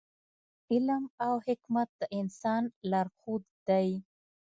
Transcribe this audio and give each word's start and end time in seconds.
علم 0.71 1.03
او 1.25 1.33
حکمت 1.47 1.89
د 1.99 2.01
انسان 2.19 2.63
لارښود 2.91 3.43
دی. 3.67 3.89